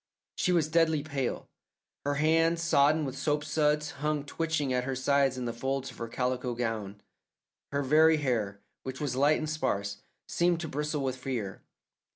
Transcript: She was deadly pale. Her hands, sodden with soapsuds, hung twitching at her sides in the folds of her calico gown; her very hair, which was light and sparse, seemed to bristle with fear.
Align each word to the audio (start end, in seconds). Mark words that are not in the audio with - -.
She 0.35 0.51
was 0.51 0.67
deadly 0.67 1.03
pale. 1.03 1.47
Her 2.07 2.15
hands, 2.15 2.63
sodden 2.63 3.05
with 3.05 3.15
soapsuds, 3.15 3.91
hung 3.97 4.23
twitching 4.25 4.73
at 4.73 4.83
her 4.83 4.95
sides 4.95 5.37
in 5.37 5.45
the 5.45 5.53
folds 5.53 5.91
of 5.91 5.99
her 5.99 6.07
calico 6.07 6.55
gown; 6.55 7.01
her 7.71 7.83
very 7.83 8.17
hair, 8.17 8.61
which 8.81 8.99
was 8.99 9.15
light 9.15 9.37
and 9.37 9.47
sparse, 9.47 9.97
seemed 10.27 10.59
to 10.61 10.67
bristle 10.67 11.03
with 11.03 11.17
fear. 11.17 11.61